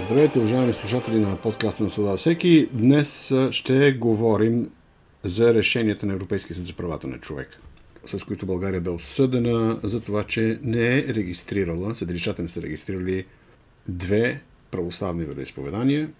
Здравейте, 0.00 0.38
уважаеми 0.38 0.72
слушатели 0.72 1.20
на 1.20 1.40
подкаста 1.40 1.84
на 1.84 1.90
Свобода 1.90 2.16
всеки. 2.16 2.68
Днес 2.72 3.32
ще 3.50 3.92
говорим 3.92 4.70
за 5.24 5.54
решенията 5.54 6.06
на 6.06 6.12
Европейския 6.12 6.56
съд 6.56 6.64
за 6.64 6.72
правата 6.72 7.06
на 7.06 7.18
човека, 7.18 7.58
с 8.06 8.24
които 8.24 8.46
България 8.46 8.80
бе 8.80 8.90
осъдена 8.90 9.80
за 9.82 10.00
това, 10.00 10.24
че 10.24 10.58
не 10.62 10.98
е 10.98 11.02
регистрирала, 11.02 11.94
съдилищата 11.94 12.42
не 12.42 12.48
са 12.48 12.62
регистрирали 12.62 13.24
две 13.88 14.42
православни 14.70 15.24
вероисповедания. 15.24 16.10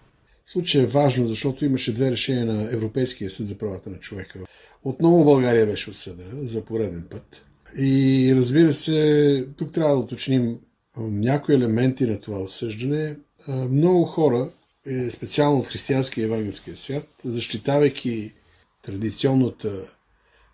Случай 0.46 0.82
е 0.82 0.86
важно, 0.86 1.26
защото 1.26 1.64
имаше 1.64 1.94
две 1.94 2.10
решения 2.10 2.46
на 2.46 2.72
Европейския 2.72 3.30
съд 3.30 3.46
за 3.46 3.58
правата 3.58 3.90
на 3.90 3.98
човека. 3.98 4.38
Отново 4.84 5.24
България 5.24 5.66
беше 5.66 5.90
осъдена 5.90 6.46
за 6.46 6.64
пореден 6.64 7.06
път. 7.10 7.44
И 7.78 8.32
разбира 8.36 8.72
се, 8.72 9.46
тук 9.56 9.72
трябва 9.72 9.94
да 9.94 10.00
уточним 10.00 10.58
някои 10.98 11.54
елементи 11.54 12.06
на 12.06 12.20
това 12.20 12.38
осъждане. 12.38 13.16
Много 13.48 14.04
хора, 14.04 14.48
е, 14.86 15.10
специално 15.10 15.58
от 15.58 15.66
християнския 15.66 16.22
и 16.22 16.24
евангелския 16.24 16.76
свят, 16.76 17.08
защитавайки 17.24 18.32
традиционната 18.82 19.72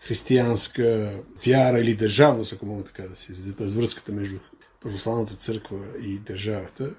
християнска 0.00 1.12
вяра 1.46 1.78
или 1.78 1.94
държавност, 1.94 2.52
ако 2.52 2.66
мога 2.66 2.84
така 2.84 3.02
да 3.02 3.16
се 3.16 3.32
изразя, 3.32 3.54
т.е. 3.54 3.66
връзката 3.66 4.12
между 4.12 4.36
православната 4.80 5.34
църква 5.34 5.78
и 6.04 6.18
държавата, 6.18 6.90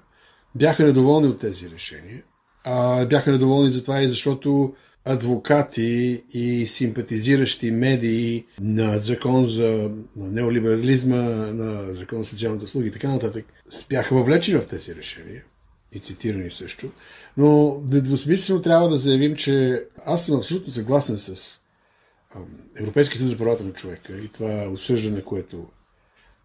бяха 0.54 0.84
недоволни 0.84 1.28
от 1.28 1.38
тези 1.38 1.70
решения. 1.70 2.22
А, 2.64 3.06
бяха 3.06 3.32
недоволни 3.32 3.70
за 3.70 3.82
това 3.82 4.02
и 4.02 4.08
защото 4.08 4.74
адвокати 5.04 6.22
и 6.32 6.66
симпатизиращи 6.66 7.70
медии 7.70 8.44
на 8.60 8.98
закон 8.98 9.46
за 9.46 9.90
на 10.16 10.28
неолиберализма, 10.28 11.22
на 11.52 11.94
закон 11.94 12.22
за 12.22 12.28
социалните 12.28 12.64
услуги 12.64 12.88
и 12.88 12.92
така 12.92 13.08
нататък, 13.08 13.46
бяха 13.88 14.14
въвлечени 14.14 14.60
в 14.60 14.68
тези 14.68 14.94
решения 14.94 15.44
и 15.94 16.00
цитирани 16.00 16.50
също. 16.50 16.90
Но 17.36 17.80
недвусмислено 17.90 18.62
трябва 18.62 18.88
да 18.88 18.96
заявим, 18.96 19.36
че 19.36 19.84
аз 20.06 20.26
съм 20.26 20.38
абсолютно 20.38 20.72
съгласен 20.72 21.18
с 21.18 21.60
Европейския 22.76 23.18
съд 23.18 23.28
за 23.28 23.38
правата 23.38 23.64
на 23.64 23.72
човека 23.72 24.16
и 24.16 24.28
това 24.28 24.68
осъждане, 24.68 25.24
което 25.24 25.66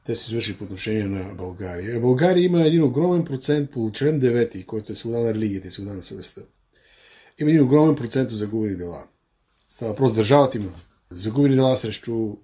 те 0.06 0.16
се 0.16 0.32
извърши 0.32 0.58
по 0.58 0.64
отношение 0.64 1.06
на 1.06 1.36
България. 1.36 2.00
България 2.00 2.44
има 2.44 2.62
един 2.62 2.84
огромен 2.84 3.26
процент 3.26 3.72
по 3.72 3.92
член 3.92 4.22
9, 4.22 4.66
който 4.66 4.92
е 4.92 4.96
свобода 4.96 5.20
на 5.20 5.34
религията 5.34 5.68
и 5.68 5.72
свобода 5.72 5.96
на 5.96 6.04
съвестта. 6.04 6.42
Има 7.40 7.50
един 7.50 7.64
огромен 7.64 7.96
процент 7.96 8.32
от 8.32 8.38
загубени 8.38 8.76
дела. 8.76 9.04
Става 9.68 9.92
въпрос, 9.92 10.14
държавата 10.14 10.58
има 10.58 10.72
загубени 11.10 11.56
дела 11.56 11.78
срещу 11.78 12.38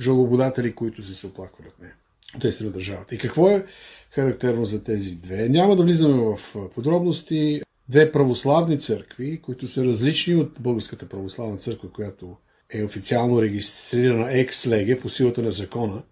жалободатели, 0.00 0.74
които 0.74 1.02
се 1.02 1.14
се 1.14 1.26
оплакват 1.26 1.66
от 1.66 1.78
нея. 1.78 1.94
Те 2.40 2.64
на 2.64 2.70
държавата. 2.70 3.14
И 3.14 3.18
какво 3.18 3.48
е 3.48 3.64
характерно 4.10 4.64
за 4.64 4.84
тези 4.84 5.14
две? 5.14 5.48
Няма 5.48 5.76
да 5.76 5.82
влизаме 5.82 6.14
в 6.14 6.56
подробности. 6.74 7.62
Две 7.88 8.12
православни 8.12 8.78
църкви, 8.78 9.40
които 9.42 9.68
са 9.68 9.84
различни 9.84 10.34
от 10.34 10.52
Българската 10.60 11.08
православна 11.08 11.56
църква, 11.56 11.90
която 11.90 12.36
е 12.70 12.84
официално 12.84 13.42
регистрирана 13.42 14.38
екс-леге 14.38 15.00
по 15.00 15.08
силата 15.08 15.42
на 15.42 15.52
закона. 15.52 16.02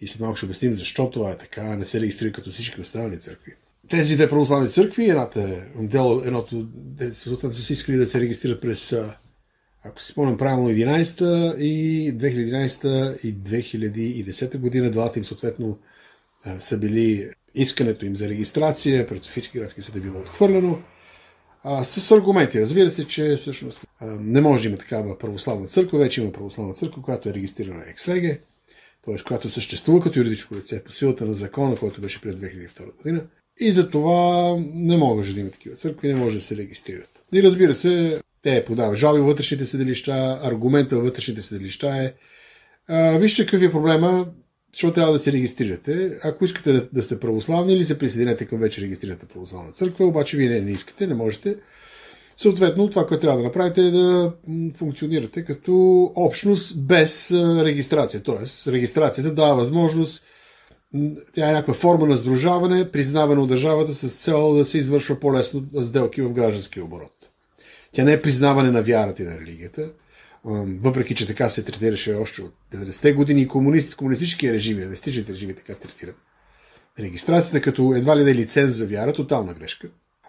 И 0.00 0.08
след 0.08 0.20
малко 0.20 0.36
ще 0.36 0.46
обясним 0.46 0.74
защо 0.74 1.10
това 1.10 1.30
е 1.30 1.36
така, 1.36 1.76
не 1.76 1.84
се 1.84 2.00
регистрира 2.00 2.32
като 2.32 2.50
всички 2.50 2.80
останали 2.80 3.20
църкви 3.20 3.54
тези 3.88 4.14
две 4.14 4.28
православни 4.28 4.70
църкви, 4.70 5.10
едната 5.10 5.40
е 5.40 5.62
едното, 6.24 6.68
съответно 7.12 7.58
са 7.58 7.72
искали 7.72 7.96
да 7.96 8.06
се 8.06 8.20
регистрират 8.20 8.60
през, 8.60 8.96
ако 9.82 10.00
си 10.00 10.12
спомням 10.12 10.36
правилно, 10.36 10.70
11 10.70 11.56
и 11.56 12.12
2011 12.18 13.20
и 13.20 13.34
2010 13.34 14.58
година. 14.58 14.90
Делата 14.90 15.18
им 15.18 15.24
съответно 15.24 15.78
са 16.58 16.78
били 16.78 17.30
искането 17.54 18.06
им 18.06 18.16
за 18.16 18.28
регистрация 18.28 19.06
пред 19.06 19.22
Софийски 19.22 19.58
градски 19.58 19.82
съд 19.82 19.96
е 19.96 20.00
било 20.00 20.20
отхвърлено. 20.20 20.78
А, 21.62 21.84
с 21.84 22.10
аргументи. 22.10 22.60
Разбира 22.60 22.90
се, 22.90 23.06
че 23.06 23.36
всъщност 23.36 23.80
не 24.02 24.40
може 24.40 24.62
да 24.62 24.68
има 24.68 24.78
такава 24.78 25.18
православна 25.18 25.66
църква. 25.66 25.98
Вече 25.98 26.22
има 26.22 26.32
православна 26.32 26.74
църква, 26.74 27.02
която 27.02 27.28
е 27.28 27.34
регистрирана 27.34 27.84
екслеге, 27.86 28.40
т.е. 29.04 29.16
която 29.16 29.48
съществува 29.48 30.00
като 30.00 30.18
юридическо 30.18 30.54
лице 30.54 30.84
по 30.84 30.92
силата 30.92 31.26
на 31.26 31.34
закона, 31.34 31.76
който 31.76 32.00
беше 32.00 32.20
пред 32.20 32.40
2002 32.40 32.96
година. 32.96 33.26
И 33.60 33.72
за 33.72 33.90
това 33.90 34.56
не 34.74 34.96
може 34.96 35.34
да 35.34 35.40
има 35.40 35.50
такива 35.50 35.76
църкви, 35.76 36.08
не 36.08 36.20
може 36.20 36.36
да 36.36 36.42
се 36.42 36.56
регистрират. 36.56 37.22
И 37.32 37.42
разбира 37.42 37.74
се, 37.74 38.20
те 38.42 38.64
подават 38.64 38.98
жалби 38.98 39.20
вътрешните 39.20 39.66
съдилища, 39.66 40.40
аргумента 40.42 40.96
във 40.96 41.04
вътрешните 41.04 41.42
съдилища 41.42 41.88
е 41.88 42.12
а, 42.88 43.18
вижте 43.18 43.46
какъв 43.46 43.62
е 43.62 43.72
проблема, 43.72 44.26
защо 44.72 44.92
трябва 44.92 45.12
да 45.12 45.18
се 45.18 45.32
регистрирате. 45.32 46.18
Ако 46.24 46.44
искате 46.44 46.72
да, 46.72 46.88
да 46.92 47.02
сте 47.02 47.20
православни 47.20 47.72
или 47.72 47.84
се 47.84 47.98
присъединете 47.98 48.46
към 48.46 48.58
вече 48.58 48.80
регистрираната 48.80 49.26
православна 49.26 49.72
църква, 49.72 50.06
обаче 50.06 50.36
вие 50.36 50.48
не, 50.48 50.60
не 50.60 50.70
искате, 50.70 51.06
не 51.06 51.14
можете. 51.14 51.56
Съответно, 52.36 52.90
това, 52.90 53.06
което 53.06 53.20
трябва 53.20 53.38
да 53.38 53.44
направите 53.44 53.80
е 53.80 53.90
да 53.90 54.32
функционирате 54.74 55.44
като 55.44 56.02
общност 56.16 56.86
без 56.86 57.30
регистрация. 57.64 58.22
Тоест, 58.22 58.68
регистрацията 58.68 59.34
дава 59.34 59.56
възможност 59.56 60.24
тя 61.32 61.50
е 61.50 61.52
някаква 61.52 61.74
форма 61.74 62.06
на 62.06 62.16
сдружаване, 62.16 62.90
признаване 62.90 63.40
от 63.40 63.48
държавата 63.48 63.94
с 63.94 64.12
цел 64.12 64.54
да 64.54 64.64
се 64.64 64.78
извършва 64.78 65.20
по-лесно 65.20 65.64
сделки 65.82 66.22
в 66.22 66.32
граждански 66.32 66.80
оборот. 66.80 67.12
Тя 67.92 68.04
не 68.04 68.12
е 68.12 68.22
признаване 68.22 68.70
на 68.70 68.82
вярата 68.82 69.22
и 69.22 69.26
на 69.26 69.40
религията, 69.40 69.90
въпреки 70.80 71.14
че 71.14 71.26
така 71.26 71.48
се 71.48 71.64
третираше 71.64 72.14
още 72.14 72.42
от 72.42 72.54
90-те 72.74 73.12
години 73.12 73.42
и 73.42 73.48
комунист, 73.48 73.96
комунистически 73.96 74.52
режими, 74.52 74.82
адестичните 74.82 75.32
режими 75.32 75.54
така 75.54 75.74
третират 75.74 76.16
регистрацията 77.00 77.60
като 77.60 77.94
едва 77.96 78.16
ли 78.16 78.24
не 78.24 78.34
лиценз 78.34 78.74
за 78.74 78.86
вяра, 78.86 79.12
тотална 79.12 79.54
грешка. 79.54 79.88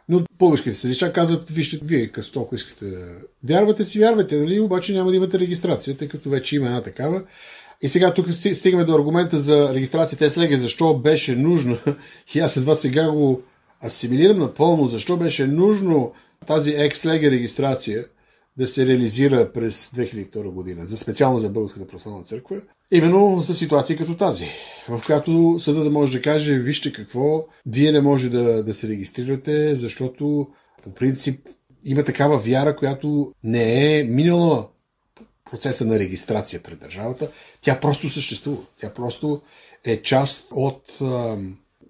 Но 0.10 0.22
българските 0.40 0.76
съдища 0.76 1.14
казват, 1.14 1.50
вижте, 1.50 1.80
вие 1.84 2.08
като 2.08 2.32
толкова 2.32 2.56
искате 2.56 2.86
да 2.86 3.08
вярвате 3.44 3.84
си, 3.84 4.00
вярвате, 4.00 4.38
нали? 4.38 4.60
обаче 4.60 4.94
няма 4.94 5.10
да 5.10 5.18
имате 5.18 5.40
регистрация, 5.40 5.98
тъй 5.98 6.08
като 6.08 6.30
вече 6.30 6.56
има 6.56 6.68
една 6.68 6.82
такава. 6.82 7.24
И 7.82 7.90
сега 7.90 8.14
тук 8.14 8.34
стигаме 8.34 8.84
до 8.84 8.96
аргумента 8.96 9.38
за 9.38 9.74
регистрацията 9.74 10.30
СЛГ, 10.30 10.58
защо 10.58 10.98
беше 10.98 11.36
нужно, 11.36 11.78
и 12.36 12.40
аз 12.40 12.58
едва 12.58 12.76
сега 12.76 13.12
го 13.12 13.42
асимилирам 13.86 14.40
напълно, 14.40 14.88
защо 14.88 15.18
беше 15.18 15.48
нужно 15.48 16.14
тази 16.48 16.72
екслега 16.72 17.32
регистрация 17.32 18.06
да 18.58 18.68
се 18.68 18.86
реализира 18.86 19.52
през 19.54 19.90
2002 19.90 20.52
година, 20.52 20.86
за 20.86 20.98
специално 20.98 21.40
за 21.40 21.50
Българската 21.50 21.88
православна 21.88 22.24
църква, 22.24 22.62
именно 22.92 23.40
за 23.40 23.56
ситуации 23.56 23.98
като 23.98 24.16
тази, 24.16 24.46
в 24.90 25.02
която 25.06 25.60
съда 25.60 25.84
да 25.84 25.90
може 25.90 26.18
да 26.18 26.22
каже, 26.22 26.54
вижте 26.54 26.94
какво, 26.94 27.46
вие 27.66 27.92
не 27.92 28.02
може 28.02 28.30
да, 28.30 28.64
да 28.64 28.74
се 28.74 28.88
регистрирате, 28.88 29.76
защото 29.76 30.48
по 30.84 30.94
принцип 30.94 31.48
има 31.86 32.04
такава 32.04 32.38
вяра, 32.38 32.76
която 32.76 33.32
не 33.44 34.00
е 34.00 34.04
минала 34.04 34.68
процеса 35.52 35.86
на 35.86 36.00
регистрация 36.00 36.64
пред 36.64 36.80
държавата. 36.80 37.32
Тя 37.62 37.80
просто 37.80 38.10
съществува. 38.10 38.58
Тя 38.78 38.94
просто 38.94 39.42
е 39.84 40.02
част 40.02 40.48
от 40.52 41.00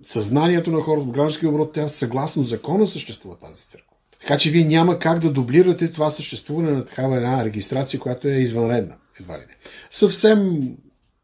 съзнанието 0.04 0.72
на 0.72 0.82
хората, 0.82 1.06
в 1.06 1.12
граждански 1.12 1.48
оборот. 1.48 1.74
Тя 1.74 1.90
съгласно 1.90 2.44
закона 2.44 2.88
съществува 2.88 3.36
тази 3.36 3.68
църква. 3.68 3.89
Така 4.22 4.38
че 4.38 4.50
вие 4.50 4.66
няма 4.66 5.00
как 5.00 5.20
да 5.20 5.32
дублирате 5.32 5.92
това 5.92 6.12
съществуване 6.12 6.72
на 6.72 6.86
такава 6.86 7.16
една 7.18 7.46
регистрация, 7.46 8.00
която 8.00 8.28
е 8.28 8.32
извънредна. 8.32 8.96
Едва 9.20 9.34
ли 9.34 9.42
не. 9.42 9.56
Съвсем 9.92 10.60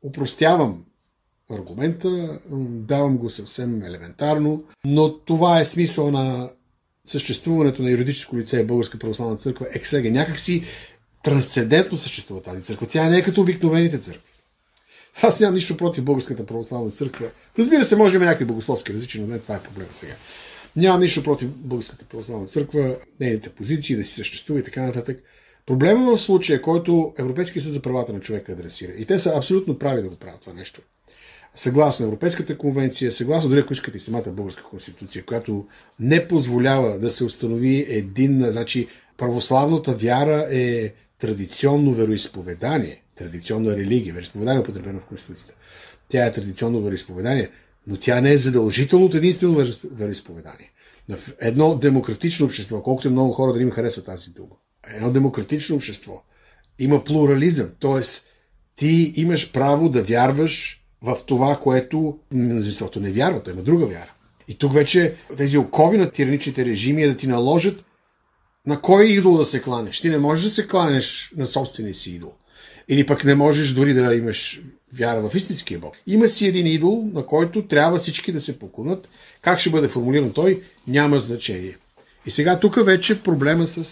упростявам 0.01 0.83
аргумента, 1.51 2.39
давам 2.69 3.17
го 3.17 3.29
съвсем 3.29 3.83
елементарно, 3.83 4.63
но 4.85 5.17
това 5.17 5.59
е 5.59 5.65
смисъл 5.65 6.11
на 6.11 6.51
съществуването 7.05 7.81
на 7.81 7.91
юридическо 7.91 8.37
лице 8.37 8.65
Българска 8.65 8.99
православна 8.99 9.37
църква 9.37 9.65
ексеге. 9.73 10.11
Някакси 10.11 10.63
трансцендентно 11.23 11.97
съществува 11.97 12.41
тази 12.41 12.63
църква. 12.63 12.87
Тя 12.87 13.09
не 13.09 13.17
е 13.17 13.23
като 13.23 13.41
обикновените 13.41 13.99
църкви. 13.99 14.21
Аз 15.21 15.39
нямам 15.39 15.55
нищо 15.55 15.77
против 15.77 16.03
Българската 16.03 16.45
православна 16.45 16.91
църква. 16.91 17.27
Разбира 17.59 17.83
се, 17.83 17.95
може 17.95 18.15
има 18.15 18.25
някакви 18.25 18.45
богословски 18.45 18.93
различия, 18.93 19.21
но 19.21 19.33
не 19.33 19.39
това 19.39 19.55
е 19.55 19.61
проблема 19.63 19.89
сега. 19.93 20.13
Нямам 20.75 21.01
нищо 21.01 21.23
против 21.23 21.49
Българската 21.49 22.05
православна 22.05 22.47
църква, 22.47 22.97
нейните 23.19 23.49
позиции 23.49 23.95
да 23.95 24.03
си 24.03 24.13
съществува 24.13 24.59
и 24.59 24.63
така 24.63 24.81
нататък. 24.81 25.23
Проблема 25.65 26.15
в 26.15 26.21
случая, 26.21 26.61
който 26.61 27.13
Европейския 27.17 27.61
съд 27.61 27.73
за 27.73 27.81
правата 27.81 28.13
на 28.13 28.19
човека 28.19 28.51
адресира, 28.51 28.91
и 28.97 29.05
те 29.05 29.19
са 29.19 29.33
абсолютно 29.37 29.79
прави 29.79 30.01
да 30.01 30.09
го 30.09 30.15
правят 30.15 30.41
това 30.41 30.53
нещо, 30.53 30.81
съгласно 31.55 32.05
Европейската 32.05 32.57
конвенция, 32.57 33.11
съгласно 33.11 33.49
дори 33.49 33.59
ако 33.59 33.73
искате 33.73 33.97
и 33.97 34.01
самата 34.01 34.31
българска 34.31 34.63
конституция, 34.63 35.25
която 35.25 35.67
не 35.99 36.27
позволява 36.27 36.99
да 36.99 37.11
се 37.11 37.23
установи 37.23 37.85
един, 37.89 38.51
значи 38.51 38.87
православната 39.17 39.93
вяра 39.93 40.47
е 40.51 40.93
традиционно 41.19 41.93
вероисповедание, 41.93 43.01
традиционна 43.15 43.77
религия, 43.77 44.13
вероисповедание 44.13 44.61
употребено 44.61 44.99
в 44.99 45.05
Конституцията. 45.05 45.55
Тя 46.09 46.25
е 46.25 46.31
традиционно 46.31 46.81
вероисповедание, 46.81 47.49
но 47.87 47.97
тя 47.97 48.21
не 48.21 48.31
е 48.31 48.37
задължително 48.37 49.05
от 49.05 49.15
единствено 49.15 49.65
вероисповедание. 49.91 50.71
В 51.09 51.33
едно 51.39 51.75
демократично 51.75 52.45
общество, 52.45 52.83
колкото 52.83 53.11
много 53.11 53.33
хора 53.33 53.53
да 53.53 53.61
им 53.61 53.71
харесва 53.71 54.03
тази 54.03 54.29
дума, 54.29 54.55
едно 54.95 55.11
демократично 55.11 55.75
общество 55.75 56.23
има 56.79 57.03
плурализъм, 57.03 57.69
т.е. 57.79 58.01
ти 58.75 59.13
имаш 59.15 59.51
право 59.51 59.89
да 59.89 60.03
вярваш 60.03 60.81
в 61.01 61.17
това, 61.25 61.59
което 61.63 62.19
мнозинството 62.31 62.99
не 62.99 63.11
вярва, 63.11 63.43
той 63.43 63.53
има 63.53 63.61
друга 63.61 63.85
вяра. 63.85 64.13
И 64.47 64.57
тук 64.57 64.73
вече 64.73 65.15
тези 65.37 65.57
окови 65.57 65.97
на 65.97 66.11
тираничните 66.11 66.65
режими 66.65 67.03
е 67.03 67.07
да 67.07 67.17
ти 67.17 67.27
наложат 67.27 67.85
на 68.67 68.81
кой 68.81 69.05
идол 69.05 69.37
да 69.37 69.45
се 69.45 69.61
кланеш. 69.61 70.01
Ти 70.01 70.09
не 70.09 70.17
можеш 70.17 70.43
да 70.43 70.49
се 70.49 70.67
кланеш 70.67 71.31
на 71.37 71.45
собствения 71.45 71.95
си 71.95 72.11
идол. 72.11 72.33
Или 72.87 73.05
пък 73.05 73.23
не 73.23 73.35
можеш 73.35 73.73
дори 73.73 73.93
да 73.93 74.15
имаш 74.15 74.61
вяра 74.97 75.29
в 75.29 75.35
истинския 75.35 75.79
Бог. 75.79 75.93
Има 76.07 76.27
си 76.27 76.47
един 76.47 76.67
идол, 76.67 77.09
на 77.13 77.25
който 77.25 77.67
трябва 77.67 77.97
всички 77.97 78.31
да 78.31 78.41
се 78.41 78.59
поклонат. 78.59 79.09
Как 79.41 79.59
ще 79.59 79.69
бъде 79.69 79.87
формулиран 79.87 80.33
той, 80.33 80.61
няма 80.87 81.19
значение. 81.19 81.77
И 82.25 82.31
сега 82.31 82.59
тук 82.59 82.85
вече 82.85 83.23
проблема 83.23 83.67
с, 83.67 83.83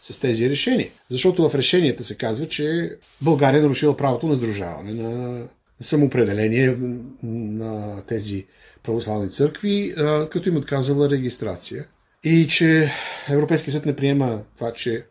с 0.00 0.20
тези 0.20 0.50
решения. 0.50 0.88
Защото 1.10 1.48
в 1.48 1.54
решенията 1.54 2.04
се 2.04 2.14
казва, 2.14 2.48
че 2.48 2.96
България 3.20 3.58
е 3.58 3.62
нарушила 3.62 3.96
правото 3.96 4.26
на 4.26 4.34
сдружаване, 4.34 4.92
на 4.94 5.42
самоопределение 5.80 6.76
на 7.22 8.02
тези 8.06 8.46
православни 8.82 9.30
църкви, 9.30 9.94
като 10.30 10.48
им 10.48 10.56
отказала 10.56 11.10
регистрация. 11.10 11.84
И 12.24 12.46
че 12.48 12.92
Европейския 13.28 13.72
съд 13.72 13.86
не 13.86 13.96
приема 13.96 14.40
това, 14.56 14.72
че 14.72 15.04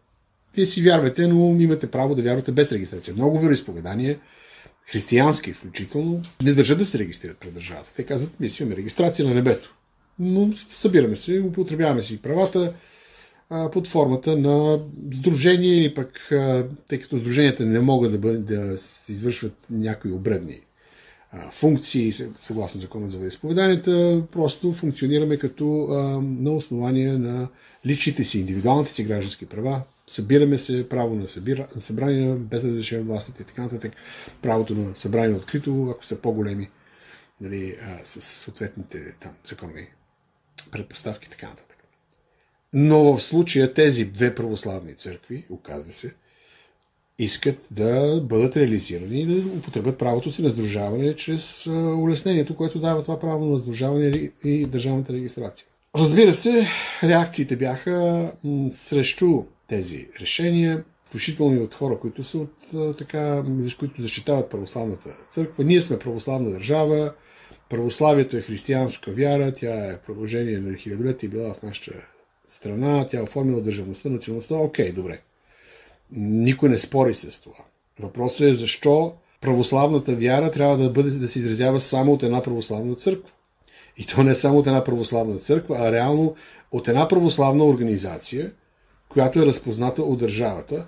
вие 0.56 0.66
си 0.66 0.84
вярвате, 0.84 1.28
но 1.28 1.56
имате 1.60 1.92
право 1.92 2.16
да 2.16 2.22
вярвате 2.22 2.52
без 2.52 2.72
регистрация. 2.72 3.14
Много 3.14 3.40
вероисповедания, 3.40 4.18
християнски 4.92 5.54
включително, 5.54 6.22
не 6.44 6.54
държат 6.54 6.78
да 6.78 6.86
се 6.86 7.00
регистрират 7.00 7.38
пред 7.38 7.54
държавата. 7.54 7.94
Те 7.96 8.04
казват, 8.04 8.40
ние 8.40 8.50
си 8.50 8.64
имаме 8.64 8.78
регистрация 8.78 9.28
на 9.28 9.34
небето. 9.34 9.76
Но 10.20 10.54
събираме 10.54 11.16
се, 11.16 11.40
употребяваме 11.40 12.02
си 12.02 12.22
правата 12.22 12.74
а, 13.50 13.72
под 13.72 13.88
формата 13.88 14.38
на 14.38 14.80
сдружение 15.14 15.78
или 15.78 15.94
пък, 15.94 16.32
а, 16.32 16.68
тъй 16.88 17.00
като 17.00 17.18
сдруженията 17.18 17.66
не 17.66 17.80
могат 17.80 18.12
да, 18.12 18.18
бъд, 18.18 18.46
да 18.46 18.76
извършват 19.10 19.56
някои 19.70 20.12
обредни 20.12 20.60
а, 21.32 21.52
функции, 21.52 22.14
съгласно 22.40 22.82
закона 22.82 23.10
за 23.10 23.18
вероисповеданията, 23.18 24.24
просто 24.32 24.74
функционираме 24.74 25.38
като 25.38 25.84
а, 25.84 25.94
на 26.22 26.52
основание 26.52 27.14
на 27.14 27.48
личните 27.86 28.24
си, 28.24 28.40
индивидуалните 28.40 28.94
си 28.94 29.04
граждански 29.04 29.46
права, 29.46 29.82
събираме 30.08 30.58
се, 30.58 30.90
право 30.90 31.16
на, 31.16 31.28
събира, 31.28 31.68
събрание 31.78 32.36
без 32.36 32.64
разрешение 32.64 33.02
от 33.02 33.08
властите 33.08 33.44
и 33.44 33.46
така 33.46 33.62
нататък, 33.62 33.94
правото 34.42 34.76
на 34.76 34.96
събрание 34.96 35.36
открито, 35.36 35.90
ако 35.92 36.06
са 36.06 36.22
по-големи, 36.22 36.70
нали, 37.42 37.78
а, 37.82 38.00
с 38.04 38.22
съответните 38.22 39.16
там, 39.22 39.32
законни 39.46 39.88
предпоставки 40.72 41.28
и 41.28 41.32
така 41.32 41.48
нататък. 41.48 41.78
Но 42.74 43.04
в 43.04 43.24
случая 43.24 43.74
тези 43.74 44.06
две 44.06 44.36
православни 44.36 44.94
църкви, 44.94 45.46
оказва 45.50 45.92
се, 45.92 46.14
искат 47.20 47.68
да 47.72 48.22
бъдат 48.24 48.58
реализирани 48.58 49.22
и 49.22 49.26
да 49.26 49.48
употребят 49.48 49.98
правото 49.98 50.32
си 50.32 50.42
на 50.42 50.50
сдружаване 50.50 51.16
чрез 51.16 51.68
улеснението, 51.98 52.56
което 52.56 52.80
дава 52.80 53.02
това 53.02 53.20
право 53.20 53.46
на 53.46 53.60
сдружаване 53.60 54.32
и 54.44 54.66
държавната 54.66 55.14
регистрация. 55.14 55.68
Разбира 55.96 56.34
се, 56.34 56.68
реакциите 57.04 57.56
бяха 57.56 58.32
срещу 58.72 59.44
тези 59.68 60.08
решения, 60.22 60.84
включително 61.08 61.56
и 61.56 61.60
от 61.60 61.74
хора, 61.74 62.00
които 62.00 62.24
са 62.24 62.38
от 62.38 62.98
така, 62.98 63.44
които 63.80 64.02
защитават 64.02 64.50
православната 64.50 65.10
църква. 65.30 65.64
Ние 65.64 65.82
сме 65.82 66.00
православна 66.00 66.52
държава, 66.52 67.14
православието 67.70 68.38
е 68.38 68.42
християнска 68.42 69.12
вяра, 69.12 69.54
тя 69.54 69.86
е 69.86 69.98
продължение 69.98 70.60
на 70.60 70.78
хилядолетия 70.78 71.30
била 71.30 71.54
в 71.54 71.64
нашата 71.64 71.92
страна, 72.48 73.06
тя 73.10 73.18
е 73.18 73.22
оформила 73.22 73.62
държавността, 73.62 74.10
националността. 74.10 74.56
Окей, 74.56 74.92
добре. 74.92 75.22
Никой 76.12 76.70
не 76.70 76.78
спори 76.78 77.16
с 77.16 77.42
това. 77.42 77.64
Въпросът 78.00 78.42
е 78.42 78.54
защо 78.54 79.14
православната 79.42 80.16
вяра 80.16 80.52
трябва 80.52 80.78
да, 80.78 80.90
бъде, 80.90 81.10
да 81.10 81.28
се 81.28 81.40
изразява 81.40 81.80
само 81.80 82.14
от 82.14 82.24
една 82.24 82.44
православна 82.44 82.96
църква. 82.96 83.30
И 83.98 84.06
то 84.06 84.24
не 84.24 84.36
само 84.36 84.58
от 84.58 84.68
една 84.68 84.84
православна 84.84 85.38
църква, 85.38 85.78
а 85.80 85.92
реално 85.92 86.36
от 86.72 86.88
една 86.88 87.08
православна 87.08 87.66
организация, 87.66 88.52
която 89.14 89.40
е 89.40 89.46
разпозната 89.46 90.04
от 90.04 90.20
държавата. 90.20 90.86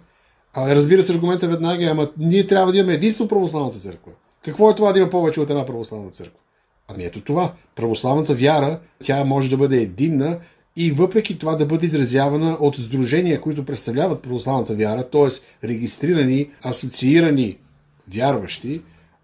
А 0.54 0.75
разбира 0.75 1.04
се, 1.04 1.13
аргумента 1.13 1.48
веднага 1.48 1.86
е, 1.86 1.88
ама 1.88 2.12
ние 2.18 2.48
трябва 2.48 2.72
да 2.72 2.77
имаме 2.77 2.94
единство 2.94 3.27
православната 3.27 3.80
църква. 3.80 4.12
Какво 4.45 4.69
е 4.69 4.75
това 4.75 4.94
да 4.94 5.00
има 5.00 5.10
повече 5.10 5.42
от 5.42 5.50
една 5.50 5.66
православна 5.66 6.12
църква? 6.12 6.39
Ами 6.88 7.04
ето 7.04 7.22
това. 7.22 7.54
Православната 7.75 8.33
вяра, 8.33 8.80
тя 9.04 9.24
може 9.24 9.50
да 9.50 9.57
бъде 9.57 9.77
единна 9.77 10.39
и 10.75 10.92
въпреки 10.92 11.39
това 11.39 11.56
да 11.56 11.66
бъде 11.66 11.86
изразявана 11.86 12.57
от 12.60 12.75
сдружения, 12.75 13.42
които 13.42 13.66
представляват 13.66 14.22
православната 14.22 14.75
вяра, 14.75 15.04
т.е. 15.04 15.27
регистрирани, 15.68 16.50
асоциирани 16.63 17.57
вярващи, 18.13 18.81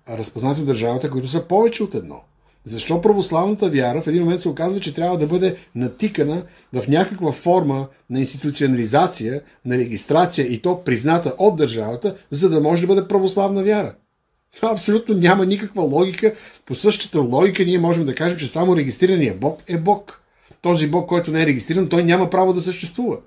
разпознати 0.10 0.62
от 0.62 0.68
държавата, 0.68 1.10
които 1.10 1.28
са 1.28 1.48
повече 1.48 1.84
от 1.84 1.96
едно. 1.96 2.22
Защо 2.66 3.02
православната 3.02 3.70
вяра 3.70 4.02
в 4.02 4.08
един 4.08 4.24
момент 4.24 4.42
се 4.42 4.50
оказва, 4.50 4.80
че 4.80 4.94
трябва 4.94 5.18
да 5.18 5.28
бъде 5.28 5.56
натикана 5.76 6.44
в 6.74 6.88
някаква 6.88 7.32
форма 7.32 7.88
на 8.10 8.20
институционализация, 8.20 9.42
на 9.66 9.78
регистрация 9.78 10.48
и 10.48 10.62
то 10.62 10.84
призната 10.84 11.34
от 11.38 11.56
държавата, 11.56 12.16
за 12.32 12.50
да 12.50 12.62
може 12.62 12.82
да 12.82 12.88
бъде 12.88 13.08
православна 13.08 13.64
вяра? 13.64 13.96
Това 14.56 14.72
абсолютно 14.72 15.16
няма 15.16 15.46
никаква 15.46 15.84
логика. 15.84 16.34
По 16.66 16.76
същата 16.76 17.20
логика 17.20 17.66
ние 17.66 17.80
можем 17.80 18.06
да 18.06 18.16
кажем, 18.16 18.38
че 18.38 18.48
само 18.48 18.78
регистрирания 18.78 19.36
Бог 19.36 19.62
е 19.68 19.78
Бог. 19.78 20.22
Този 20.62 20.88
Бог, 20.88 21.10
който 21.10 21.32
не 21.32 21.42
е 21.42 21.46
регистриран, 21.46 21.90
той 21.90 22.04
няма 22.04 22.30
право 22.30 22.54
да 22.54 22.62
съществува. 22.62 23.18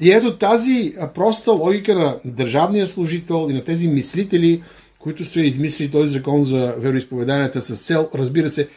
И 0.00 0.12
ето 0.12 0.38
тази 0.38 0.94
проста 1.14 1.52
логика 1.52 1.94
на 1.94 2.18
държавния 2.24 2.86
служител 2.86 3.46
и 3.50 3.54
на 3.54 3.64
тези 3.64 3.88
мислители, 3.88 4.62
които 5.06 5.24
са 5.24 5.40
измислили 5.40 5.90
този 5.90 6.12
закон 6.12 6.44
за 6.44 6.74
вероисповеданията 6.78 7.62
с 7.62 7.82
цел, 7.86 8.08
разбира 8.14 8.50
се, 8.50 8.68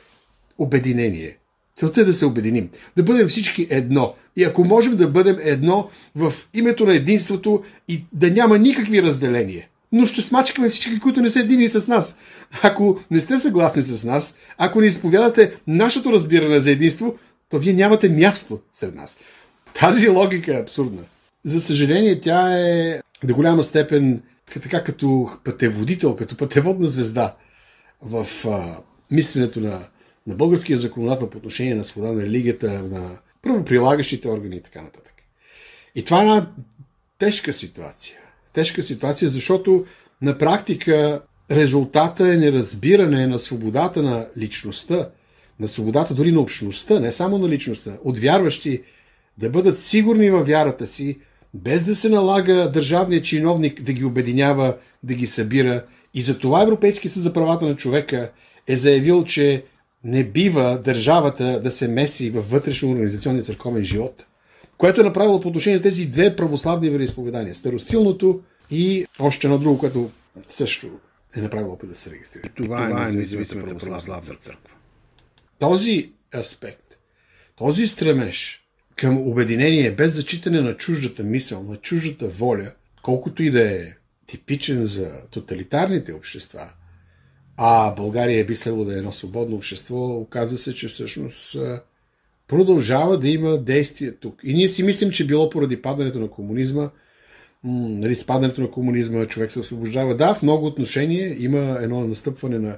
обединение. 0.57 1.37
Целта 1.75 2.01
е 2.01 2.03
да 2.03 2.13
се 2.13 2.25
обединим. 2.25 2.69
Да 2.95 3.03
бъдем 3.03 3.27
всички 3.27 3.67
едно. 3.69 4.13
И 4.35 4.43
ако 4.43 4.63
можем 4.63 4.95
да 4.95 5.07
бъдем 5.07 5.37
едно 5.41 5.89
в 6.15 6.33
името 6.53 6.85
на 6.85 6.95
единството 6.95 7.63
и 7.87 8.03
да 8.13 8.31
няма 8.31 8.57
никакви 8.57 9.03
разделения, 9.03 9.65
но 9.91 10.05
ще 10.05 10.21
смачкаме 10.21 10.69
всички, 10.69 10.99
които 10.99 11.21
не 11.21 11.29
са 11.29 11.39
едини 11.39 11.69
с 11.69 11.87
нас. 11.87 12.17
Ако 12.63 12.99
не 13.11 13.19
сте 13.19 13.39
съгласни 13.39 13.81
с 13.81 14.03
нас, 14.03 14.35
ако 14.57 14.81
не 14.81 14.87
изповядате 14.87 15.53
нашето 15.67 16.11
разбиране 16.11 16.59
за 16.59 16.71
единство, 16.71 17.15
то 17.49 17.59
вие 17.59 17.73
нямате 17.73 18.09
място 18.09 18.59
сред 18.73 18.95
нас. 18.95 19.17
Тази 19.79 20.09
логика 20.09 20.53
е 20.53 20.61
абсурдна. 20.61 21.01
За 21.45 21.61
съжаление, 21.61 22.19
тя 22.19 22.59
е 22.59 23.01
до 23.23 23.35
голяма 23.35 23.63
степен 23.63 24.21
така 24.53 24.83
като 24.83 25.29
пътеводител, 25.43 26.15
като 26.15 26.37
пътеводна 26.37 26.87
звезда 26.87 27.35
в 28.01 28.27
а, 28.47 28.77
мисленето 29.11 29.59
на, 29.59 29.87
на 30.27 30.35
българския 30.35 30.77
законодател 30.77 31.29
по 31.29 31.37
отношение 31.37 31.75
на 31.75 31.83
свобода 31.83 32.13
на 32.13 32.21
религията, 32.21 32.83
на 32.83 33.17
правоприлагащите 33.41 34.27
органи 34.27 34.55
и 34.55 34.61
така 34.61 34.81
нататък. 34.81 35.13
И 35.95 36.05
това 36.05 36.19
е 36.19 36.21
една 36.21 36.51
тежка 37.17 37.53
ситуация. 37.53 38.17
Тежка 38.53 38.83
ситуация, 38.83 39.29
защото 39.29 39.85
на 40.21 40.37
практика 40.37 41.21
резултата 41.51 42.33
е 42.33 42.37
неразбиране 42.37 43.27
на 43.27 43.39
свободата 43.39 44.01
на 44.01 44.27
личността, 44.37 45.09
на 45.59 45.67
свободата 45.67 46.13
дори 46.13 46.31
на 46.31 46.39
общността, 46.39 46.99
не 46.99 47.11
само 47.11 47.37
на 47.37 47.49
личността, 47.49 47.97
от 48.03 48.19
вярващи 48.19 48.83
да 49.37 49.49
бъдат 49.49 49.77
сигурни 49.77 50.29
във 50.29 50.47
вярата 50.47 50.87
си, 50.87 51.19
без 51.53 51.85
да 51.85 51.95
се 51.95 52.09
налага 52.09 52.71
държавният 52.71 53.25
чиновник 53.25 53.81
да 53.81 53.93
ги 53.93 54.05
обединява, 54.05 54.77
да 55.03 55.13
ги 55.13 55.27
събира. 55.27 55.85
И 56.13 56.21
за 56.21 56.39
това 56.39 56.61
Европейски 56.61 57.09
съд 57.09 57.23
за 57.23 57.33
правата 57.33 57.65
на 57.65 57.75
човека 57.75 58.31
е 58.67 58.77
заявил, 58.77 59.23
че 59.23 59.63
не 60.03 60.23
бива 60.23 60.81
държавата 60.83 61.59
да 61.59 61.71
се 61.71 61.87
меси 61.87 62.29
във 62.29 62.49
вътрешно 62.49 62.91
организационния 62.91 63.43
църковен 63.43 63.83
живот, 63.83 64.25
което 64.77 65.01
е 65.01 65.03
направило 65.03 65.39
по 65.39 65.47
отношение 65.47 65.77
на 65.77 65.83
тези 65.83 66.05
две 66.05 66.35
православни 66.35 66.89
вероисповедания. 66.89 67.55
Старостилното 67.55 68.41
и 68.71 69.05
още 69.19 69.47
едно 69.47 69.57
друго, 69.57 69.79
което 69.79 70.09
също 70.47 70.87
е 71.35 71.41
направило 71.41 71.73
опит 71.73 71.89
да 71.89 71.95
се 71.95 72.11
регистрира. 72.11 72.49
Това, 72.55 72.89
това 72.89 73.09
е 73.09 73.11
независимата 73.11 73.77
православна 73.77 74.35
църква. 74.35 74.75
Този 75.59 76.11
аспект, 76.35 76.97
този 77.55 77.87
стремеж 77.87 78.68
към 78.99 79.17
обединение 79.17 79.91
без 79.91 80.13
зачитане 80.13 80.61
на 80.61 80.77
чуждата 80.77 81.23
мисъл, 81.23 81.63
на 81.63 81.77
чуждата 81.77 82.27
воля, 82.27 82.71
колкото 83.01 83.43
и 83.43 83.51
да 83.51 83.71
е 83.71 83.93
типичен 84.27 84.85
за 84.85 85.11
тоталитарните 85.31 86.13
общества, 86.13 86.73
а 87.57 87.95
България 87.95 88.45
би 88.45 88.55
следвало 88.55 88.85
да 88.85 88.93
е 88.93 88.97
едно 88.97 89.11
свободно 89.11 89.55
общество, 89.55 90.17
оказва 90.17 90.57
се, 90.57 90.75
че 90.75 90.87
всъщност 90.87 91.57
продължава 92.47 93.19
да 93.19 93.29
има 93.29 93.57
действие 93.57 94.11
тук. 94.11 94.39
И 94.43 94.53
ние 94.53 94.67
си 94.67 94.83
мислим, 94.83 95.11
че 95.11 95.27
било 95.27 95.49
поради 95.49 95.81
падането 95.81 96.19
на 96.19 96.27
комунизма, 96.27 96.89
нали, 97.63 98.15
спадането 98.15 98.61
на 98.61 98.71
комунизма, 98.71 99.25
човек 99.25 99.51
се 99.51 99.59
освобождава. 99.59 100.15
Да, 100.15 100.33
в 100.33 100.43
много 100.43 100.65
отношения 100.65 101.43
има 101.43 101.77
едно 101.81 102.07
настъпване 102.07 102.59
на 102.59 102.77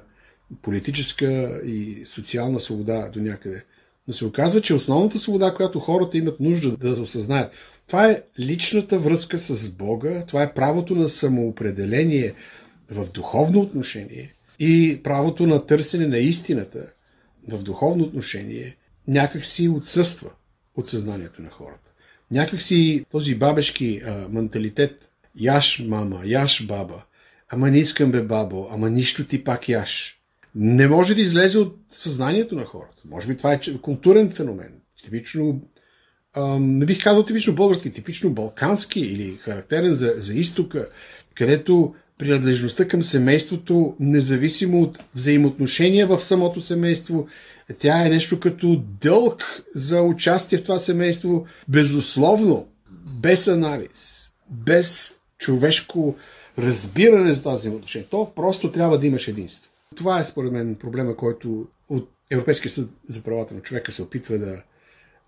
политическа 0.62 1.60
и 1.64 2.02
социална 2.06 2.60
свобода 2.60 3.10
до 3.12 3.20
някъде. 3.20 3.64
Но 4.08 4.14
се 4.14 4.24
оказва, 4.24 4.60
че 4.60 4.74
основната 4.74 5.18
свобода, 5.18 5.54
която 5.54 5.80
хората 5.80 6.18
имат 6.18 6.40
нужда 6.40 6.76
да 6.76 7.02
осъзнаят, 7.02 7.52
това 7.86 8.08
е 8.08 8.22
личната 8.40 8.98
връзка 8.98 9.38
с 9.38 9.74
Бога, 9.74 10.24
това 10.26 10.42
е 10.42 10.54
правото 10.54 10.94
на 10.94 11.08
самоопределение 11.08 12.34
в 12.90 13.12
духовно 13.12 13.60
отношение 13.60 14.32
и 14.58 15.00
правото 15.02 15.46
на 15.46 15.66
търсене 15.66 16.06
на 16.06 16.18
истината 16.18 16.92
в 17.48 17.62
духовно 17.62 18.04
отношение 18.04 18.76
някак 19.08 19.44
си 19.44 19.68
отсъства 19.68 20.30
от 20.76 20.88
съзнанието 20.88 21.42
на 21.42 21.50
хората. 21.50 21.90
Някак 22.30 22.62
си 22.62 23.04
този 23.10 23.34
бабешки 23.34 24.02
а, 24.06 24.28
менталитет, 24.28 25.10
яш 25.40 25.84
мама, 25.88 26.20
яш 26.24 26.66
баба, 26.66 27.02
ама 27.48 27.70
не 27.70 27.78
искам 27.78 28.10
бе 28.10 28.22
бабо, 28.22 28.68
ама 28.70 28.90
нищо 28.90 29.26
ти 29.26 29.44
пак 29.44 29.68
яш. 29.68 30.21
Не 30.54 30.88
може 30.88 31.14
да 31.14 31.20
излезе 31.20 31.58
от 31.58 31.76
съзнанието 31.90 32.54
на 32.54 32.64
хората. 32.64 33.02
Може 33.10 33.28
би 33.28 33.36
това 33.36 33.52
е 33.52 33.60
културен 33.82 34.30
феномен. 34.30 34.72
Типично, 35.04 35.60
а, 36.34 36.58
не 36.58 36.86
бих 36.86 37.04
казал 37.04 37.22
типично 37.22 37.54
български, 37.54 37.92
типично 37.92 38.30
балкански 38.30 39.00
или 39.00 39.36
характерен 39.36 39.92
за, 39.92 40.14
за 40.16 40.34
изтока, 40.34 40.88
където 41.34 41.94
принадлежността 42.18 42.88
към 42.88 43.02
семейството, 43.02 43.96
независимо 44.00 44.82
от 44.82 44.98
взаимоотношения 45.14 46.06
в 46.06 46.20
самото 46.20 46.60
семейство, 46.60 47.28
тя 47.80 48.06
е 48.06 48.10
нещо 48.10 48.40
като 48.40 48.82
дълг 49.00 49.62
за 49.74 50.02
участие 50.02 50.58
в 50.58 50.62
това 50.62 50.78
семейство, 50.78 51.46
безусловно, 51.68 52.68
без 53.20 53.48
анализ, 53.48 54.28
без 54.50 55.16
човешко 55.38 56.16
разбиране 56.58 57.32
за 57.32 57.42
това 57.42 57.54
взаимоотношение. 57.54 58.08
То 58.10 58.32
просто 58.36 58.72
трябва 58.72 58.98
да 58.98 59.06
имаш 59.06 59.28
единство. 59.28 59.71
Това 59.96 60.20
е 60.20 60.24
според 60.24 60.52
мен 60.52 60.74
проблема, 60.74 61.16
който 61.16 61.66
от 61.88 62.10
Европейския 62.30 62.70
съд 62.72 62.90
за 63.08 63.22
правата 63.22 63.54
на 63.54 63.60
човека 63.60 63.92
се 63.92 64.02
опитва 64.02 64.38
да, 64.38 64.62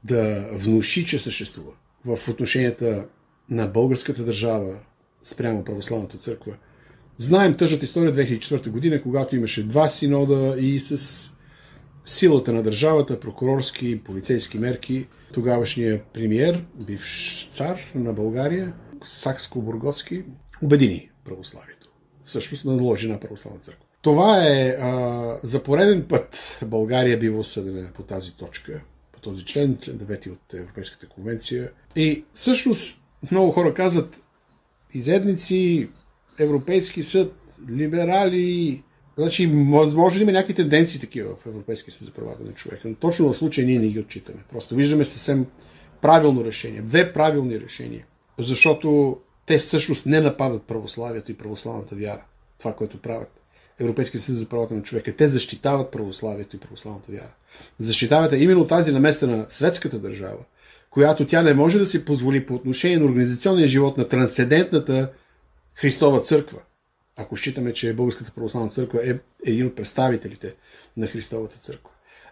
да 0.05 0.49
внуши, 0.53 1.07
че 1.07 1.19
съществува 1.19 1.73
в 2.05 2.29
отношенията 2.29 3.07
на 3.51 3.67
българската 3.67 4.25
държава 4.25 4.81
спрямо 5.23 5.65
православната 5.65 6.19
църква. 6.19 6.57
Знаем 7.17 7.55
тъжната 7.55 7.85
история 7.85 8.15
2004 8.15 8.71
година, 8.71 9.03
когато 9.03 9.37
имаше 9.37 9.67
два 9.67 9.89
синода 9.89 10.57
и 10.59 10.81
с 10.81 11.31
силата 12.05 12.53
на 12.53 12.63
държавата, 12.63 13.21
прокурорски 13.21 14.01
полицейски 14.05 14.59
мерки, 14.59 15.07
тогавашния 15.33 16.03
премиер, 16.13 16.65
бивш 16.75 17.49
цар 17.53 17.81
на 17.95 18.13
България, 18.13 18.75
Сакско-Бургоцки, 19.05 20.25
обедини 20.63 21.11
православието. 21.25 21.91
Всъщност 22.25 22.65
наложи 22.65 23.09
на 23.09 23.21
православна 23.21 23.61
църква. 23.61 23.84
Това 24.05 24.47
е 24.47 24.69
а, 24.69 25.39
за 25.43 25.63
пореден 25.63 26.07
път 26.09 26.59
България 26.67 27.19
бива 27.19 27.39
осъдена 27.39 27.89
по 27.95 28.03
тази 28.03 28.37
точка, 28.37 28.81
по 29.13 29.21
този 29.21 29.45
член, 29.45 29.79
член 29.83 29.99
9 29.99 30.31
от 30.33 30.55
Европейската 30.55 31.09
конвенция. 31.09 31.71
И 31.97 32.25
всъщност 32.35 33.01
много 33.31 33.53
хора 33.53 33.75
казват, 33.75 34.23
изедници, 34.95 35.89
Европейски 36.39 37.03
съд, 37.03 37.33
либерали, 37.71 38.83
Значи, 39.17 39.47
може 39.47 40.23
има 40.23 40.33
някакви 40.33 40.55
тенденции 40.55 41.01
такива 41.01 41.37
в 41.37 41.47
Европейския 41.47 41.95
съд 41.95 42.07
за 42.07 42.13
правата 42.13 42.45
на 42.45 42.53
човека, 42.53 42.89
но 42.89 42.95
точно 42.95 43.33
в 43.33 43.37
случая 43.37 43.67
ние 43.67 43.79
не 43.79 43.89
ги 43.89 44.01
отчитаме. 44.01 44.39
Просто 44.51 44.75
виждаме 44.75 45.05
съвсем 45.05 45.47
правилно 46.03 46.45
решение. 46.45 46.83
Две 46.83 47.13
правилни 47.13 47.61
решения. 47.61 48.07
Защото 48.39 49.19
те 49.47 49.59
всъщност 49.59 50.07
не 50.07 50.21
нападат 50.21 50.63
православието 50.63 51.33
и 51.33 51.37
православната 51.37 51.95
вяра. 51.95 52.25
Това, 52.59 52.75
което 52.75 52.99
правят. 52.99 53.44
Европейския 53.79 54.21
съд 54.21 54.35
за 54.35 54.49
правата 54.49 54.75
на 54.75 54.83
човека. 54.83 55.17
Те 55.17 55.29
защитават 55.29 55.91
православието 55.91 56.57
и 56.57 56.59
православната 56.59 57.13
вяра. 57.13 57.31
Защитават 57.79 58.33
именно 58.33 58.67
тази 58.67 58.93
наместа 58.93 59.27
на 59.27 59.47
светската 59.49 59.99
държава, 59.99 60.45
която 60.91 61.27
тя 61.27 61.43
не 61.43 61.55
може 61.55 61.79
да 61.79 61.87
си 61.87 62.05
позволи 62.05 62.47
по 62.47 62.55
отношение 62.55 62.99
на 62.99 63.05
организационния 63.05 63.69
живот 63.69 63.99
на 63.99 64.09
трансцендентната 64.09 65.11
Христова 65.75 66.21
църква 66.21 66.59
ако 67.17 67.37
считаме, 67.37 67.73
че 67.73 67.95
Българската 67.95 68.33
православна 68.33 68.71
църква 68.71 69.11
е 69.11 69.19
един 69.45 69.67
от 69.67 69.77
представителите 69.77 70.55
на 70.97 71.07
Христовата 71.07 71.57
църква. 71.57 71.91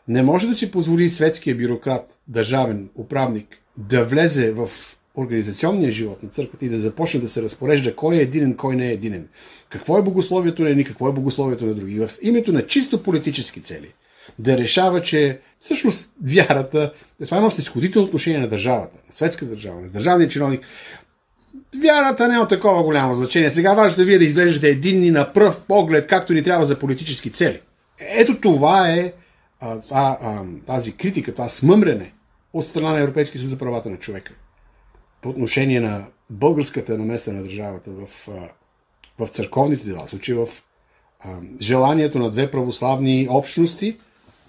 Не 0.09 0.23
може 0.23 0.47
да 0.49 0.55
си 0.55 0.71
позволи 0.71 1.09
светския 1.09 1.57
бюрократ, 1.57 2.21
държавен 2.29 2.91
управник, 2.95 3.59
да 3.77 4.05
влезе 4.05 4.53
в 4.53 4.71
организационния 5.17 5.91
живот 5.91 6.23
на 6.23 6.29
църквата 6.29 6.65
и 6.65 6.69
да 6.69 6.79
започне 6.79 7.21
да 7.21 7.29
се 7.29 7.43
разпорежда 7.43 7.97
кой 7.97 8.17
е 8.17 8.21
единен, 8.21 8.57
кой 8.57 8.77
не 8.77 8.89
е 8.89 8.93
единен. 8.93 9.29
Какво 9.69 9.99
е 9.99 10.03
богословието 10.03 10.63
на 10.63 10.71
едни, 10.71 10.85
какво 10.85 11.09
е 11.09 11.13
богословието 11.13 11.67
на 11.67 11.75
други. 11.75 11.99
В 11.99 12.11
името 12.23 12.53
на 12.53 12.67
чисто 12.67 13.03
политически 13.03 13.61
цели. 13.61 13.95
Да 14.39 14.59
решава, 14.59 15.03
че 15.03 15.41
всъщност 15.59 16.13
вярата, 16.25 16.93
това 17.25 17.37
е 17.37 17.39
едно 17.39 17.51
снисходително 17.51 18.07
отношение 18.07 18.41
на 18.41 18.49
държавата, 18.49 18.99
на 19.09 19.13
светска 19.15 19.47
държава, 19.47 19.81
на 19.81 19.89
държавния 19.89 20.29
чиновник. 20.29 20.61
Вярата 21.83 22.29
не 22.29 22.35
е 22.35 22.39
от 22.39 22.49
такова 22.49 22.83
голямо 22.83 23.15
значение. 23.15 23.51
Сега 23.51 23.75
важно 23.75 24.03
е 24.03 24.07
вие 24.07 24.19
да 24.19 24.25
изглеждате 24.25 24.69
единни 24.69 25.11
на 25.11 25.33
пръв 25.33 25.63
поглед, 25.63 26.07
както 26.07 26.33
ни 26.33 26.43
трябва 26.43 26.65
за 26.65 26.79
политически 26.79 27.31
цели. 27.31 27.61
Ето 27.99 28.41
това 28.41 28.91
е 28.91 29.13
това, 29.89 30.19
тази 30.67 30.93
критика, 30.93 31.33
това 31.33 31.49
смъмрене 31.49 32.13
от 32.53 32.65
страна 32.65 32.91
на 32.91 33.01
Европейския 33.01 33.41
съюз 33.41 33.51
за 33.51 33.59
правата 33.59 33.91
на 33.91 33.97
човека 33.97 34.33
по 35.23 35.29
отношение 35.29 35.81
на 35.81 36.05
българската 36.31 36.99
намеса 36.99 37.33
на 37.33 37.43
държавата 37.43 37.91
в, 37.91 38.29
в 39.19 39.29
църковните 39.29 39.85
дела, 39.85 40.07
в 40.07 40.11
случай 40.11 40.35
в 40.35 40.49
а, 41.21 41.37
желанието 41.61 42.19
на 42.19 42.31
две 42.31 42.51
православни 42.51 43.27
общности, 43.31 43.97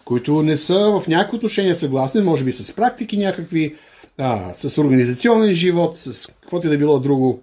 които 0.05 0.43
не 0.43 0.57
са 0.57 0.99
в 0.99 1.07
някакви 1.07 1.37
отношения 1.37 1.75
съгласни, 1.75 2.21
може 2.21 2.43
би 2.43 2.51
с 2.51 2.75
практики 2.75 3.17
някакви, 3.17 3.75
а, 4.17 4.53
с 4.53 4.77
организационен 4.77 5.53
живот, 5.53 5.97
с 5.97 6.31
каквото 6.41 6.67
и 6.67 6.69
да 6.69 6.77
било 6.77 6.99
друго, 6.99 7.41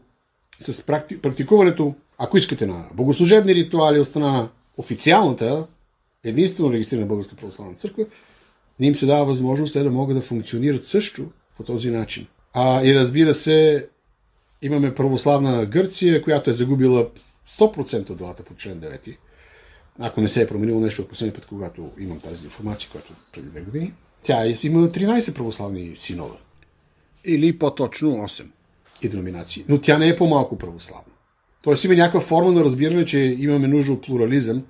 с 0.61 0.87
практи... 0.87 1.23
практикуването, 1.23 1.95
ако 2.19 2.37
искате, 2.37 2.67
на 2.67 2.85
богослужебни 2.95 3.55
ритуали 3.55 4.01
от 4.01 4.09
страна 4.09 4.33
на 4.33 4.49
официалната, 4.77 5.67
единствено 6.25 6.73
регистрирана 6.73 7.07
Българска 7.07 7.37
православна 7.37 7.75
църква, 7.75 8.05
не 8.81 8.87
им 8.87 8.95
се 8.95 9.07
дава 9.07 9.25
възможност 9.25 9.73
те 9.73 9.83
да 9.83 9.91
могат 9.91 10.17
да 10.17 10.23
функционират 10.23 10.85
също 10.85 11.31
по 11.57 11.63
този 11.63 11.91
начин. 11.91 12.27
А, 12.53 12.85
и 12.85 12.95
разбира 12.95 13.35
се, 13.35 13.89
имаме 14.63 14.95
православна 14.95 15.67
Гърция, 15.67 16.23
която 16.23 16.51
е 16.51 16.53
загубила 16.53 17.09
100% 17.49 18.11
от 18.11 18.19
делата 18.19 18.43
по 18.43 18.55
член 18.55 18.81
9. 18.81 19.17
Ако 19.99 20.21
не 20.21 20.29
се 20.29 20.43
е 20.43 20.47
променило 20.47 20.81
нещо 20.81 21.03
от 21.03 21.09
последния 21.09 21.35
път, 21.35 21.47
когато 21.47 21.91
имам 21.99 22.21
тази 22.21 22.45
информация, 22.45 22.91
която 22.91 23.13
преди 23.33 23.49
две 23.49 23.61
години. 23.61 23.93
Тя 24.23 24.45
е, 24.45 24.49
има 24.63 24.89
13 24.89 25.35
православни 25.35 25.97
синода. 25.97 26.37
Или 27.25 27.59
по-точно 27.59 28.11
8. 28.11 28.47
И 29.03 29.09
деноминации. 29.09 29.65
Но 29.69 29.81
тя 29.81 29.99
не 29.99 30.09
е 30.09 30.17
по-малко 30.17 30.59
православна. 30.59 31.13
Тоест 31.63 31.85
има 31.85 31.95
някаква 31.95 32.21
форма 32.21 32.53
на 32.53 32.65
разбиране, 32.65 33.05
че 33.05 33.19
имаме 33.19 33.69
нужда 33.69 33.93
от 33.93 34.03
плурализъм, 34.03 34.65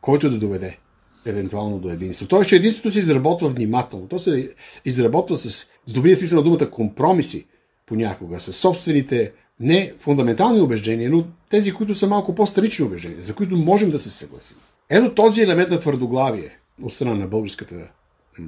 който 0.00 0.30
да 0.30 0.38
доведе 0.38 0.78
евентуално 1.26 1.78
до 1.78 1.90
единство. 1.90 2.26
Тоест, 2.26 2.48
че 2.48 2.56
единството 2.56 2.90
се 2.90 2.98
изработва 2.98 3.48
внимателно. 3.48 4.08
То 4.08 4.18
се 4.18 4.50
изработва 4.84 5.36
с, 5.36 5.50
с 5.86 5.92
добрия 5.92 6.16
смисъл 6.16 6.36
на 6.36 6.42
думата 6.42 6.70
компромиси 6.70 7.46
понякога, 7.86 8.40
с 8.40 8.52
собствените 8.52 9.32
не 9.60 9.94
фундаментални 9.98 10.60
убеждения, 10.60 11.10
но 11.10 11.26
тези, 11.50 11.72
които 11.72 11.94
са 11.94 12.06
малко 12.06 12.34
по-старични 12.34 12.84
убеждения, 12.84 13.22
за 13.22 13.34
които 13.34 13.56
можем 13.56 13.90
да 13.90 13.98
се 13.98 14.10
съгласим. 14.10 14.56
Ето 14.90 15.14
този 15.14 15.42
елемент 15.42 15.70
на 15.70 15.80
твърдоглавие 15.80 16.58
от 16.82 16.92
страна 16.92 17.14
на 17.14 17.26
българската 17.26 17.92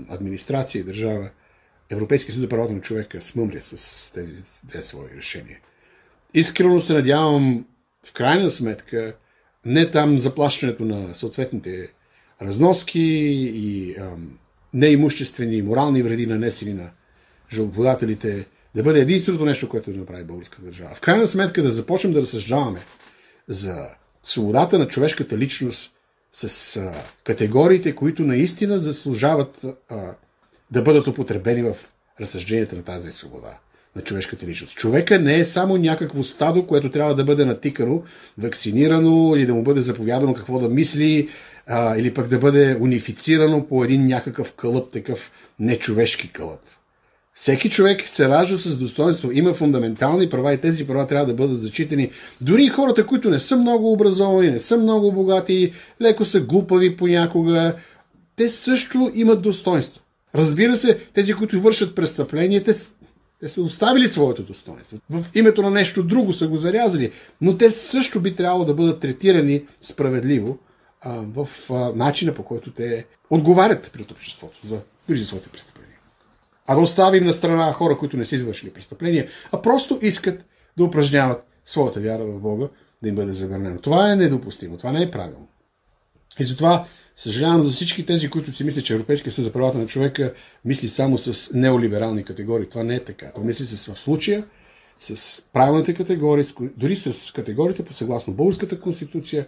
администрация 0.08 0.80
и 0.80 0.84
държава 0.84 1.30
Европейския 1.90 2.32
съд 2.32 2.40
за 2.40 2.48
правата 2.48 2.72
на 2.72 2.80
човека 2.80 3.22
смъмря 3.22 3.60
с 3.60 4.12
тези 4.14 4.42
две 4.64 4.82
свои 4.82 5.08
решения. 5.16 5.58
Искрено 6.34 6.80
се 6.80 6.92
надявам, 6.92 7.64
в 8.06 8.12
крайна 8.12 8.50
сметка, 8.50 9.16
не 9.64 9.90
там 9.90 10.18
заплащането 10.18 10.84
на 10.84 11.14
съответните 11.14 11.88
разноски 12.42 13.00
и 13.54 13.96
неимуществени 14.74 15.56
и 15.56 15.62
морални 15.62 16.02
вреди, 16.02 16.26
нанесени 16.26 16.74
на 16.74 16.90
жалоподателите, 17.52 18.46
да 18.74 18.82
бъде 18.82 19.00
единственото 19.00 19.44
нещо, 19.44 19.68
което 19.68 19.92
да 19.92 19.98
направи 19.98 20.24
българската 20.24 20.62
държава. 20.62 20.94
В 20.94 21.00
крайна 21.00 21.26
сметка 21.26 21.62
да 21.62 21.70
започнем 21.70 22.12
да 22.12 22.20
разсъждаваме 22.20 22.80
за 23.48 23.88
свободата 24.22 24.78
на 24.78 24.88
човешката 24.88 25.38
личност 25.38 25.92
с 26.32 26.76
а, 26.76 26.92
категориите, 27.24 27.94
които 27.94 28.22
наистина 28.22 28.78
заслужават 28.78 29.64
а, 29.88 30.14
да 30.70 30.82
бъдат 30.82 31.06
употребени 31.06 31.62
в 31.62 31.76
разсъжденията 32.20 32.76
на 32.76 32.82
тази 32.82 33.10
свобода 33.10 33.58
на 33.96 34.02
човешката 34.02 34.46
личност. 34.46 34.78
Човека 34.78 35.18
не 35.18 35.38
е 35.38 35.44
само 35.44 35.76
някакво 35.76 36.22
стадо, 36.22 36.66
което 36.66 36.90
трябва 36.90 37.14
да 37.14 37.24
бъде 37.24 37.44
натикано, 37.44 38.02
вакцинирано 38.38 39.36
или 39.36 39.46
да 39.46 39.54
му 39.54 39.62
бъде 39.62 39.80
заповядано 39.80 40.34
какво 40.34 40.58
да 40.58 40.68
мисли, 40.68 41.28
а, 41.70 41.96
или 41.96 42.14
пък 42.14 42.28
да 42.28 42.38
бъде 42.38 42.76
унифицирано 42.80 43.66
по 43.66 43.84
един 43.84 44.06
някакъв 44.06 44.52
кълъп, 44.52 44.90
такъв 44.92 45.32
нечовешки 45.58 46.32
кълъп. 46.32 46.60
Всеки 47.34 47.70
човек 47.70 48.08
се 48.08 48.28
ражда 48.28 48.56
с 48.56 48.78
достоинство, 48.78 49.32
има 49.32 49.54
фундаментални 49.54 50.30
права 50.30 50.54
и 50.54 50.58
тези 50.58 50.86
права 50.86 51.06
трябва 51.06 51.26
да 51.26 51.34
бъдат 51.34 51.60
зачитани. 51.60 52.10
Дори 52.40 52.68
хората, 52.68 53.06
които 53.06 53.30
не 53.30 53.38
са 53.38 53.56
много 53.56 53.92
образовани, 53.92 54.50
не 54.50 54.58
са 54.58 54.76
много 54.78 55.12
богати, 55.12 55.72
леко 56.02 56.24
са 56.24 56.40
глупави 56.40 56.96
понякога, 56.96 57.74
те 58.36 58.48
също 58.48 59.10
имат 59.14 59.42
достоинство. 59.42 60.00
Разбира 60.34 60.76
се, 60.76 60.98
тези, 61.14 61.34
които 61.34 61.60
вършат 61.60 61.94
престъпление, 61.94 62.62
те, 62.62 62.74
са 63.48 63.62
оставили 63.62 64.08
своето 64.08 64.42
достоинство. 64.42 64.98
В 65.10 65.24
името 65.34 65.62
на 65.62 65.70
нещо 65.70 66.02
друго 66.02 66.32
са 66.32 66.48
го 66.48 66.56
зарязали, 66.56 67.12
но 67.40 67.56
те 67.56 67.70
също 67.70 68.20
би 68.20 68.34
трябвало 68.34 68.64
да 68.64 68.74
бъдат 68.74 69.00
третирани 69.00 69.64
справедливо 69.80 70.58
в 71.04 71.48
начина 71.94 72.34
по 72.34 72.42
който 72.42 72.72
те 72.72 73.06
отговарят 73.30 73.90
пред 73.92 74.10
обществото 74.10 74.66
за 74.66 74.80
дори 75.08 75.18
за 75.18 75.26
своите 75.26 75.48
престъпления. 75.48 75.98
А 76.66 76.74
да 76.74 76.80
оставим 76.80 77.24
на 77.24 77.32
страна 77.32 77.72
хора, 77.72 77.98
които 77.98 78.16
не 78.16 78.24
са 78.24 78.34
извършили 78.34 78.70
престъпления, 78.70 79.28
а 79.52 79.62
просто 79.62 79.98
искат 80.02 80.44
да 80.76 80.84
упражняват 80.84 81.44
своята 81.64 82.00
вяра 82.00 82.24
в 82.24 82.40
Бога, 82.40 82.68
да 83.02 83.08
им 83.08 83.14
бъде 83.14 83.32
забранено. 83.32 83.80
Това 83.80 84.12
е 84.12 84.16
недопустимо, 84.16 84.76
това 84.76 84.92
не 84.92 85.02
е 85.02 85.10
правилно. 85.10 85.48
И 86.40 86.44
затова 86.44 86.86
съжалявам 87.16 87.62
за 87.62 87.70
всички 87.70 88.06
тези, 88.06 88.30
които 88.30 88.52
си 88.52 88.64
мислят, 88.64 88.84
че 88.84 88.94
Европейския 88.94 89.32
съд 89.32 89.44
за 89.44 89.52
правата 89.52 89.78
на 89.78 89.86
човека 89.86 90.34
мисли 90.64 90.88
само 90.88 91.18
с 91.18 91.54
неолиберални 91.54 92.24
категории. 92.24 92.68
Това 92.68 92.84
не 92.84 92.94
е 92.94 93.04
така. 93.04 93.32
То 93.34 93.40
мисли 93.40 93.66
с 93.66 93.92
в 93.94 93.98
случая 93.98 94.44
с 95.00 95.42
правилните 95.52 95.94
категории, 95.94 96.44
дори 96.76 96.96
с 96.96 97.32
категориите 97.32 97.84
по 97.84 97.92
съгласно 97.92 98.32
Българската 98.32 98.80
конституция, 98.80 99.46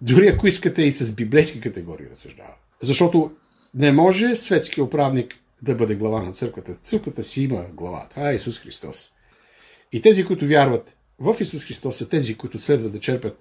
дори 0.00 0.28
ако 0.28 0.46
искате 0.46 0.82
и 0.82 0.92
с 0.92 1.14
библейски 1.14 1.60
категории 1.60 2.06
разсъждава. 2.10 2.54
Защото 2.82 3.32
не 3.74 3.92
може 3.92 4.36
светски 4.36 4.80
управник 4.80 5.34
да 5.62 5.74
бъде 5.74 5.94
глава 5.94 6.22
на 6.22 6.32
църквата. 6.32 6.74
Църквата 6.74 7.24
си 7.24 7.42
има 7.42 7.64
глава. 7.72 8.06
Това 8.10 8.30
е 8.30 8.34
Исус 8.34 8.60
Христос. 8.60 9.10
И 9.92 10.00
тези, 10.00 10.24
които 10.24 10.46
вярват 10.46 10.96
в 11.18 11.36
Исус 11.40 11.64
Христос, 11.64 11.96
са 11.96 12.08
тези, 12.08 12.36
които 12.36 12.58
следва 12.58 12.88
да 12.88 13.00
черпят 13.00 13.38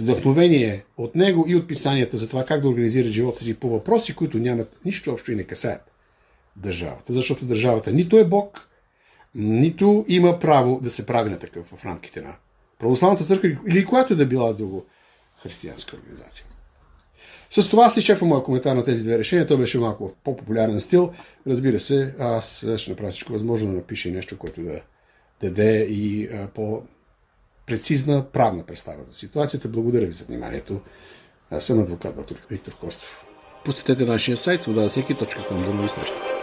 вдъхновение 0.00 0.84
от 0.96 1.14
Него 1.14 1.44
и 1.48 1.56
от 1.56 1.68
писанията 1.68 2.16
за 2.16 2.28
това 2.28 2.44
как 2.44 2.60
да 2.60 2.68
организират 2.68 3.12
живота 3.12 3.44
си 3.44 3.54
по 3.54 3.68
въпроси, 3.68 4.14
които 4.14 4.38
нямат 4.38 4.78
нищо 4.84 5.10
общо 5.10 5.32
и 5.32 5.36
не 5.36 5.44
касаят 5.44 5.90
държавата. 6.56 7.12
Защото 7.12 7.44
държавата 7.44 7.92
нито 7.92 8.18
е 8.18 8.24
Бог, 8.24 8.68
нито 9.34 10.04
има 10.08 10.38
право 10.38 10.80
да 10.82 10.90
се 10.90 11.06
прави 11.06 11.30
на 11.30 11.38
такъв 11.38 11.66
в 11.66 11.84
рамките 11.84 12.20
на 12.20 12.36
православната 12.78 13.24
църква 13.24 13.48
или 13.68 13.84
която 13.84 14.12
е 14.12 14.16
да 14.16 14.26
била 14.26 14.52
друго 14.52 14.86
християнска 15.44 15.96
организация. 15.96 16.46
С 17.50 17.68
това 17.68 17.90
си 17.90 17.98
изчерпвам 17.98 18.28
моя 18.28 18.42
коментар 18.42 18.76
на 18.76 18.84
тези 18.84 19.02
две 19.02 19.18
решения. 19.18 19.46
Той 19.46 19.56
беше 19.56 19.78
малко 19.78 20.08
в 20.08 20.12
по-популярен 20.24 20.80
стил. 20.80 21.12
Разбира 21.46 21.80
се, 21.80 22.14
аз 22.18 22.66
ще 22.76 22.90
направя 22.90 23.10
всичко 23.10 23.32
възможно 23.32 23.68
да 23.68 23.74
напиша 23.74 24.08
нещо, 24.08 24.38
което 24.38 24.62
да 24.62 24.80
даде 25.40 25.86
и 25.90 26.30
по-прецизна 26.54 28.24
правна 28.32 28.62
представа 28.62 29.02
за 29.02 29.14
ситуацията. 29.14 29.68
Благодаря 29.68 30.06
ви 30.06 30.12
за 30.12 30.24
вниманието. 30.24 30.80
Аз 31.50 31.64
съм 31.64 31.80
адвокат 31.80 32.16
доктор 32.16 32.36
Виктор 32.50 32.72
Костов. 32.76 33.24
Посетете 33.64 34.04
нашия 34.04 34.36
сайт 34.36 34.62
свободасеки.com. 34.62 35.64
До 35.64 35.74
нови 35.74 35.88
срещи! 35.88 36.33